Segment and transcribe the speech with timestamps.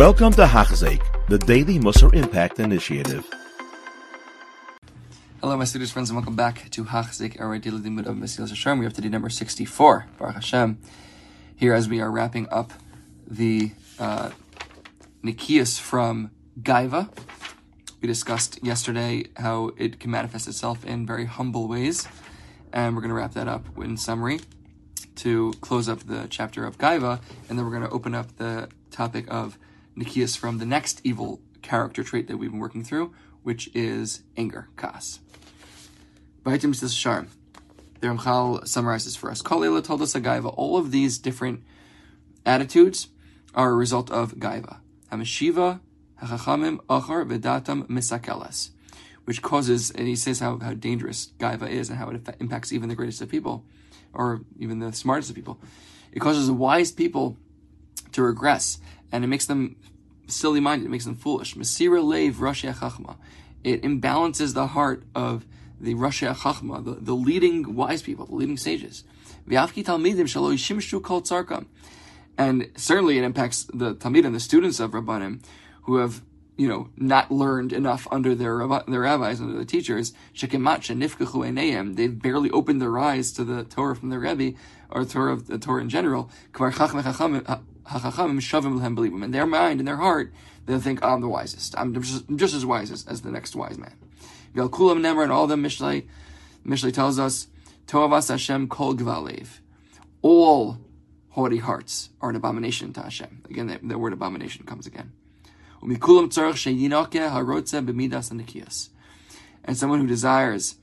[0.00, 3.28] Welcome to Hachzik, the Daily Musar Impact Initiative.
[5.42, 8.78] Hello, my students, friends, and welcome back to Hachzik, our daily limit of Mesilas Yesharim.
[8.78, 10.78] We have today number 64, Baruch Hashem.
[11.54, 12.72] Here, as we are wrapping up
[13.26, 14.30] the uh,
[15.22, 17.14] Nikias from Gaiva,
[18.00, 22.08] we discussed yesterday how it can manifest itself in very humble ways,
[22.72, 24.40] and we're going to wrap that up in summary
[25.16, 27.20] to close up the chapter of Gaiva,
[27.50, 29.58] and then we're going to open up the topic of
[29.96, 33.12] Nikias from the next evil character trait that we've been working through,
[33.42, 35.20] which is anger, kas.
[36.44, 37.28] Baitim says Sharm.
[38.00, 39.42] The Ramchal summarizes for us.
[39.42, 40.54] Kol told us a gaiva.
[40.56, 41.62] All of these different
[42.46, 43.08] attitudes
[43.54, 44.78] are a result of gaiva.
[45.12, 45.80] Hamashiva,
[46.22, 48.70] hachachamim, achar, vedatam, misakelas.
[49.24, 52.88] Which causes, and he says how, how dangerous gaiva is and how it impacts even
[52.88, 53.64] the greatest of people,
[54.14, 55.60] or even the smartest of people.
[56.10, 57.36] It causes the wise people
[58.12, 58.78] to regress,
[59.12, 59.76] and it makes them
[60.26, 61.54] silly minded, it makes them foolish.
[61.54, 63.16] Masira leiv.
[63.62, 65.44] It imbalances the heart of
[65.80, 69.04] the Rashi the, the leading wise people, the leading sages.
[72.38, 75.42] And certainly it impacts the Talmidim, the students of Rabbanim,
[75.82, 76.22] who have,
[76.56, 80.12] you know, not learned enough under their, their rabbis, under the teachers.
[81.94, 84.56] They've barely opened their eyes to the Torah from their Rebbe,
[84.90, 86.30] or Torah the Torah in general.
[87.92, 90.32] In their mind, in their heart,
[90.66, 91.74] they'll think, I'm the wisest.
[91.76, 93.94] I'm just, I'm just as wise as, as the next wise man.
[94.54, 96.06] Kulam Nemar and all the Mishlei,
[96.64, 97.48] Mishlei tells us,
[97.86, 99.58] Toavas Hashem Kol Gvalev.
[100.22, 100.78] All
[101.30, 103.42] haughty hearts are an abomination to Hashem.
[103.50, 105.12] Again, the, the word abomination comes again.
[105.82, 108.90] Umikulam Tzarech Sheyinoke Harotze B'midas Nikias.
[109.64, 110.76] And someone who desires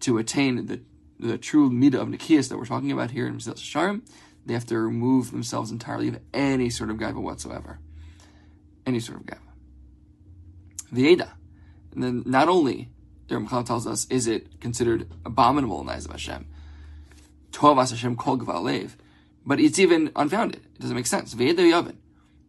[0.00, 0.80] to attain the,
[1.18, 4.02] the true midah of Nikias that we're talking about here in Mesilas Yesharim,
[4.46, 7.78] they have to remove themselves entirely of any sort of gaiva whatsoever.
[8.86, 9.38] Any sort of gaiva.
[10.92, 11.30] Vieda.
[11.92, 12.90] And then not only
[13.28, 16.46] the Ramchal tells us, is it considered abominable in the eyes of Hashem?
[17.52, 18.92] Tovas Hashem kol gvalev.
[19.44, 20.62] But it's even unfounded.
[20.74, 21.34] It doesn't make sense.
[21.34, 21.96] V'yeda v'yaven.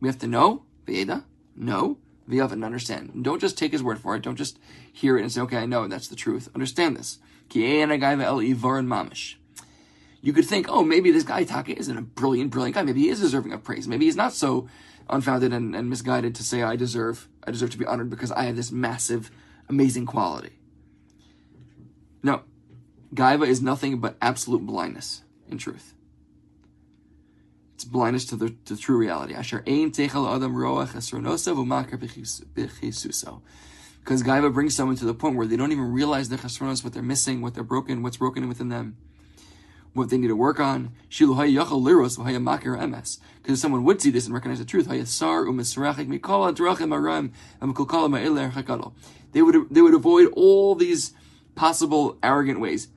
[0.00, 1.24] We have to know, v'yeda,
[1.56, 1.98] know,
[2.28, 3.10] v'yaven, understand.
[3.14, 4.22] And don't just take his word for it.
[4.22, 4.58] Don't just
[4.92, 6.48] hear it and say, okay, I know, that's the truth.
[6.54, 7.18] Understand this.
[7.48, 9.34] Ki el mamish.
[10.22, 12.82] You could think, oh, maybe this guy Taka isn't a brilliant, brilliant guy.
[12.82, 13.88] Maybe he is deserving of praise.
[13.88, 14.68] Maybe he's not so
[15.08, 18.44] unfounded and, and misguided to say I deserve I deserve to be honored because I
[18.44, 19.30] have this massive,
[19.68, 20.58] amazing quality.
[22.22, 22.42] No.
[23.14, 25.94] Gaiva is nothing but absolute blindness, in truth.
[27.74, 29.34] It's blindness to the, to true reality.
[29.34, 30.92] Asher ein techel adam roach
[34.04, 36.92] Because Gaiva brings someone to the point where they don't even realize their chesronos, what
[36.92, 38.98] they're missing, what they're broken, what's broken within them,
[39.92, 40.92] what they need to work on.
[41.08, 41.30] Because
[43.46, 45.60] if someone would see this and recognize the truth, U'M
[49.32, 51.12] they would they would avoid all these
[51.54, 52.88] possible arrogant ways.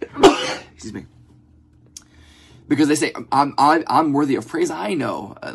[0.74, 1.06] Excuse me.
[2.68, 4.70] Because they say, I'm, I'm, I'm worthy of praise.
[4.70, 5.36] I know.
[5.42, 5.52] I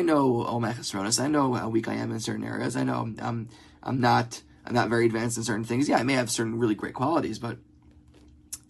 [0.00, 0.72] know.
[1.20, 2.76] I know how weak I am in certain areas.
[2.76, 3.48] I know I'm,
[3.82, 5.88] I'm not, I'm not very advanced in certain things.
[5.88, 7.58] Yeah, I may have certain really great qualities, but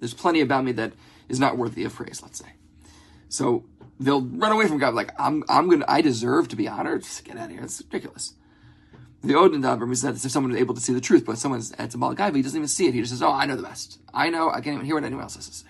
[0.01, 0.93] there's plenty about me that
[1.29, 2.53] is not worthy of praise, let's say.
[3.29, 3.65] So
[3.99, 7.03] they'll run away from God like, I'm, I'm gonna, I deserve to be honored.
[7.03, 7.63] Just get out of here.
[7.63, 8.35] It's ridiculous.
[9.23, 11.73] The Odin Davar is that if someone is able to see the truth, but someone's
[11.73, 12.95] at a Baal he doesn't even see it.
[12.95, 13.99] He just says, "Oh, I know the best.
[14.15, 14.51] I know.
[14.51, 15.67] I can't even hear what anyone else has to say."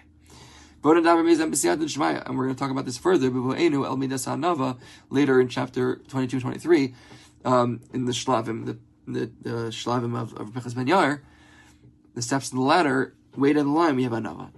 [0.84, 3.30] Odin Davar is and we're going to talk about this further.
[3.30, 4.78] Bibu'enu El Midasanava,
[5.10, 6.94] later in chapter 22, 23,
[7.44, 11.20] um, in the Shlavim, the the, the Shlavim of, of Pinchas Ben Yair,
[12.14, 14.50] the steps of the ladder, way down the line, we have Anava.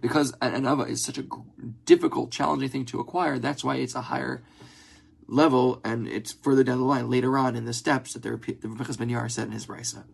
[0.00, 1.24] Because an anava is such a
[1.84, 4.42] difficult, challenging thing to acquire, that's why it's a higher
[5.28, 8.96] level and it's further down the line, later on in the steps that the, Pinchas
[8.96, 10.04] Ben Yair said in his Brisa.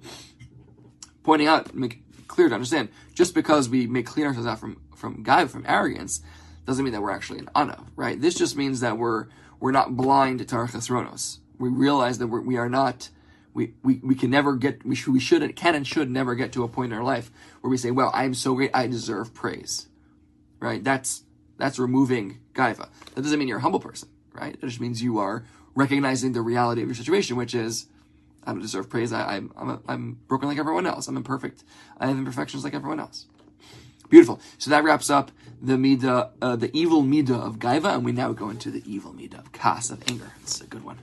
[1.23, 5.23] Pointing out, make clear to understand, just because we make clean ourselves out from, from
[5.23, 6.21] guy, from arrogance,
[6.65, 8.21] doesn't mean that we're actually an anav, right?
[8.21, 9.27] This just means that we're,
[9.60, 11.39] we're not blind to our chesronos.
[11.62, 13.09] We realize that we're, we are not
[13.54, 16.53] we, we, we can never get, we should, we should, can and should never get
[16.53, 17.30] to a point in our life
[17.60, 19.88] where we say, well, I am so great, I deserve praise.
[20.59, 20.82] Right?
[20.82, 21.24] That's,
[21.59, 22.88] that's removing gaiva.
[23.14, 24.54] That doesn't mean you're a humble person, right?
[24.54, 25.44] It just means you are
[25.74, 27.86] recognizing the reality of your situation, which is,
[28.44, 29.12] I don't deserve praise.
[29.12, 31.06] I, I'm, I'm, a, I'm broken like everyone else.
[31.09, 31.62] I'm imperfect.
[31.98, 33.26] I have imperfections like everyone else.
[34.09, 34.41] Beautiful.
[34.59, 35.30] So that wraps up
[35.60, 39.12] the midah, uh, the evil midah of gaiva, and we now go into the evil
[39.12, 40.32] midah of kas, of anger.
[40.42, 40.98] It's a good one.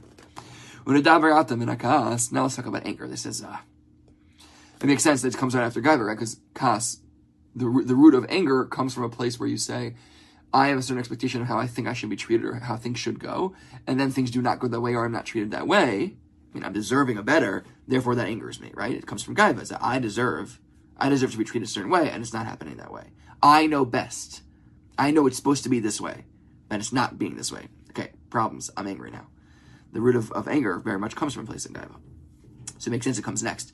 [2.32, 3.08] Now let's talk about anger.
[3.08, 3.58] This is, uh,
[4.82, 6.16] it makes sense that it comes right after Gaiva, right?
[6.16, 7.02] Because Kas,
[7.56, 9.96] the the root of anger comes from a place where you say,
[10.52, 12.76] I have a certain expectation of how I think I should be treated or how
[12.76, 13.54] things should go,
[13.86, 16.16] and then things do not go that way or I'm not treated that way.
[16.52, 18.96] I mean, I'm deserving a better, therefore that angers me, right?
[18.96, 20.60] It comes from gaiva, that I deserve,
[20.98, 23.12] I deserve to be treated a certain way, and it's not happening that way.
[23.44, 24.42] I know best.
[24.98, 26.26] I know it's supposed to be this way,
[26.70, 27.68] and it's not being this way.
[27.92, 28.72] Okay, problems.
[28.76, 29.28] I'm angry now.
[29.92, 31.96] The root of, of anger very much comes from a place in gaiva.
[32.78, 33.74] So it makes sense it comes next.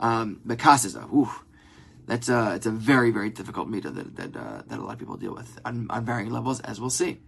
[0.00, 1.30] Um, Bekasiza, ooh,
[2.06, 4.98] that's a, it's a very, very difficult meter that, that, uh, that a lot of
[4.98, 7.20] people deal with on, on varying levels, as we'll see.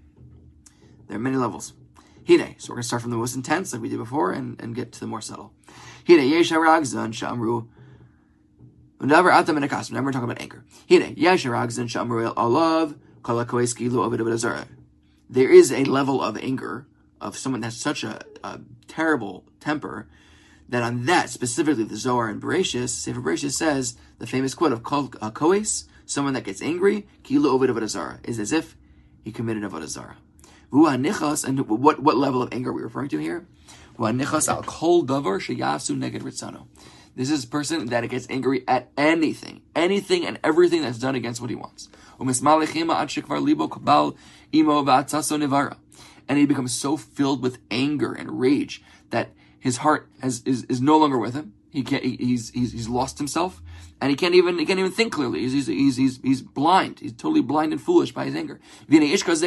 [1.07, 1.75] There are many levels.
[2.27, 4.61] Hine, so we're going to start from the most intense, like we did before, and,
[4.61, 5.53] and get to the more subtle.
[6.07, 7.69] Hine, Yesha Ragzan Shamru.
[8.99, 10.65] Whenever Atam and Akas, whenever we're talking about anger.
[10.89, 14.67] Hine, Yesha Ragzan Shamru Alav, Kalakoeski Lu Ovid
[15.29, 16.87] There is a level of anger
[17.23, 20.09] of someone that's such a, a terrible temper
[20.69, 24.83] that on that, specifically the Zohar and Bereshis, Sefer Bereshis says, the famous quote of
[24.83, 25.31] Kol uh,
[26.07, 28.77] someone that gets angry, Kilu Ovid Avodah is as if
[29.23, 30.17] he committed Avodah Zarah.
[30.73, 33.47] And what, what level of anger are we referring to here?
[33.99, 36.67] Vuanichas al kol davar sheyasu neged ritzano.
[37.15, 41.43] This is a person that gets angry at anything, anything and everything that's done against
[41.43, 41.91] what he wants.
[46.29, 50.81] And he becomes so filled with anger and rage that his heart has, is, is
[50.81, 51.55] no longer with him.
[51.71, 53.63] He can't, he's, he's, he's lost himself
[54.03, 55.41] and he can't even, he can't even think clearly.
[55.41, 56.99] He's, he's, he's, he's, he's blind.
[56.99, 58.59] He's totally blind and foolish by his anger.
[58.89, 59.47] This person,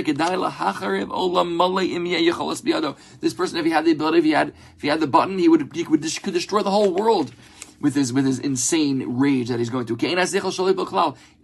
[3.58, 5.76] if he had the ability, if he had, if he had the button, he would,
[5.76, 7.34] he would, could destroy the whole world
[7.82, 9.98] with his, with his insane rage that he's going through.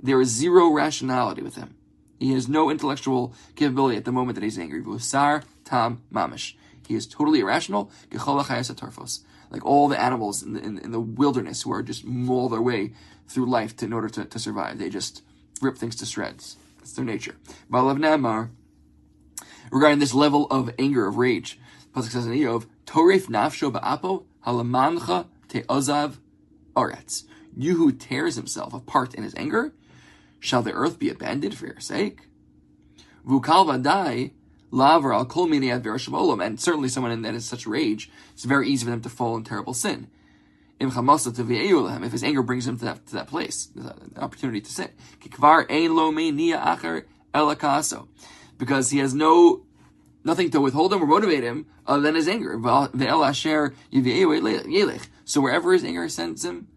[0.01, 1.75] There is zero rationality with him.
[2.21, 4.79] He has no intellectual capability at the moment that he's angry.
[4.83, 6.53] Vusar tam mamish.
[6.87, 7.89] He is totally irrational.
[8.11, 12.61] Like all the animals in the, in, in the wilderness who are just maul their
[12.61, 12.93] way
[13.27, 14.77] through life to, in order to, to survive.
[14.77, 15.23] They just
[15.61, 16.57] rip things to shreds.
[16.83, 17.37] It's their nature.
[17.71, 18.51] Namar,
[19.71, 21.59] regarding this level of anger, of rage,
[21.91, 26.17] Pasuk says in Iyov, Toref nafsho ba'apo halamancha te'ozav
[26.75, 27.23] aretz.
[27.57, 29.73] You who tears himself apart in his anger,
[30.41, 32.27] shall the earth be abandoned for your sake?
[33.25, 34.31] Vukal vadai
[34.71, 39.09] kol and certainly someone in that is such rage, it's very easy for them to
[39.09, 40.07] fall in terrible sin.
[40.79, 44.89] If his anger brings him to that, to that place, an opportunity to sin.
[48.57, 49.61] Because he has no
[50.23, 52.59] nothing to withhold him or motivate him other than his anger.
[55.25, 56.67] So wherever his anger sends him,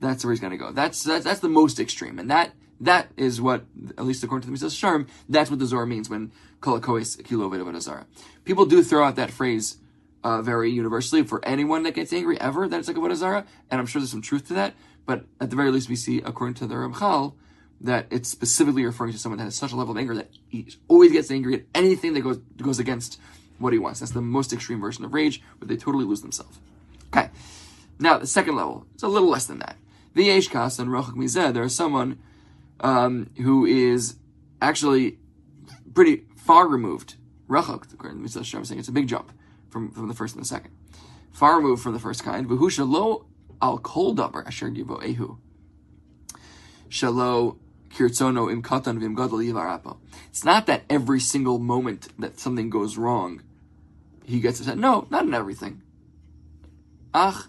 [0.00, 0.70] that's where he's going to go.
[0.72, 3.64] That's, that's that's the most extreme, and that that is what,
[3.98, 7.80] at least according to the Mesilas Yesharim, that's what the Zohar means when kolakois kilo
[7.80, 8.06] Zara.
[8.44, 9.76] People do throw out that phrase
[10.24, 13.80] uh, very universally for anyone that gets angry ever that it's like a Zara, and
[13.80, 14.74] I'm sure there's some truth to that.
[15.06, 17.34] But at the very least, we see according to the Ramchal
[17.80, 20.68] that it's specifically referring to someone that has such a level of anger that he
[20.88, 23.18] always gets angry at anything that goes goes against
[23.58, 24.00] what he wants.
[24.00, 26.58] That's the most extreme version of rage, where they totally lose themselves.
[27.12, 27.30] Okay,
[27.98, 29.76] now the second level, it's a little less than that.
[30.14, 32.18] The Yeshkas and Rochak Mizeh, there is someone
[32.80, 34.16] um, who is
[34.60, 35.18] actually
[35.94, 37.16] pretty far removed.
[37.48, 39.32] Rachok, according to Mesilas saying it's a big jump
[39.68, 40.72] from, from the first and the second.
[41.32, 42.48] Far removed from the first kind.
[42.48, 43.26] V'hu lo
[43.60, 45.38] al kol davar asher givo ehu.
[46.88, 47.56] Shalo
[47.90, 49.98] im katan v'im gadol yivarapo.
[50.28, 53.42] It's not that every single moment that something goes wrong,
[54.24, 54.78] he gets upset.
[54.78, 55.82] No, not in everything.
[57.12, 57.46] Ach.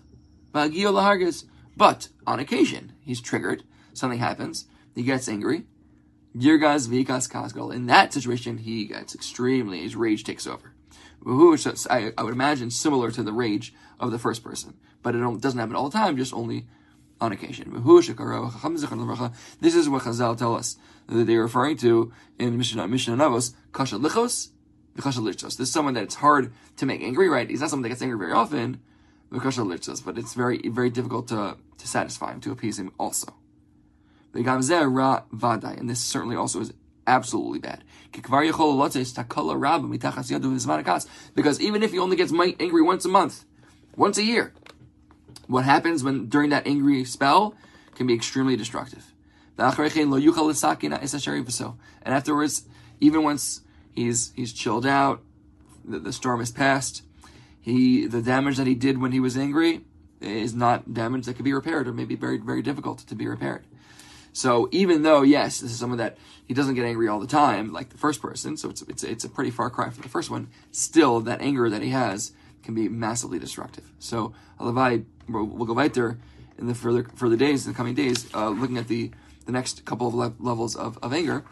[0.53, 3.63] But on occasion, he's triggered.
[3.93, 5.65] Something happens he gets angry.
[6.35, 7.73] Girgaz Vikas Kasgal.
[7.73, 10.73] In that situation, he gets extremely, his rage takes over.
[11.25, 15.75] I, would imagine similar to the rage of the first person, but it doesn't happen
[15.75, 16.65] all the time, just only
[17.19, 17.71] on occasion.
[17.71, 23.97] This is what Chazal tell us that they're referring to in Mishnah, Mishnah Navos, Kasha
[23.97, 24.49] Lichos.
[24.95, 27.49] This is someone that it's hard to make angry, right?
[27.49, 28.81] He's not someone that gets angry very often,
[29.29, 33.35] but it's very, very difficult to, to satisfy him, to appease him also.
[34.33, 36.73] And this certainly also is
[37.07, 37.83] absolutely bad.
[41.35, 43.45] Because even if he only gets angry once a month,
[43.95, 44.53] once a year,
[45.47, 47.55] what happens when during that angry spell
[47.95, 49.13] can be extremely destructive.
[49.57, 49.67] And
[52.15, 52.63] afterwards,
[52.99, 53.61] even once
[53.93, 55.21] he's he's chilled out,
[55.83, 57.03] the, the storm has passed,
[57.59, 59.81] he the damage that he did when he was angry
[60.19, 63.65] is not damage that can be repaired, or maybe very very difficult to be repaired.
[64.33, 67.73] So even though, yes, this is someone that he doesn't get angry all the time,
[67.73, 70.29] like the first person, so it's, it's, it's a pretty far cry from the first
[70.29, 72.31] one, still that anger that he has
[72.63, 73.91] can be massively destructive.
[73.99, 76.17] So Alavai, we'll, we'll go right there
[76.57, 79.11] in the further, further days, in the coming days, uh, looking at the
[79.45, 81.43] the next couple of le- levels of, of anger.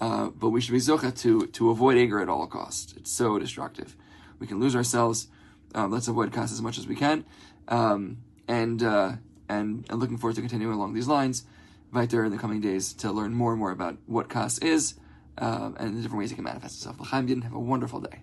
[0.00, 2.94] Uh, but we should be zocha to to avoid anger at all costs.
[2.96, 3.96] It's so destructive.
[4.38, 5.28] We can lose ourselves.
[5.74, 7.24] Um, let's avoid kas as much as we can,
[7.68, 9.12] um, and, uh,
[9.48, 11.44] and and looking forward to continuing along these lines,
[11.92, 14.94] weiter in the coming days to learn more and more about what kas is
[15.38, 16.96] um, and the different ways it can manifest itself.
[17.08, 18.22] Have a wonderful day.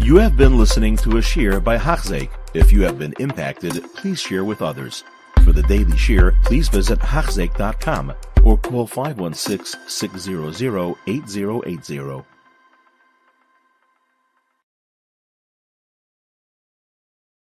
[0.00, 2.30] You have been listening to a shiur by Hachzeik.
[2.54, 5.04] If you have been impacted, please share with others.
[5.44, 12.24] For the daily shiur, please visit Hachzeik.com or call 516 600 8080.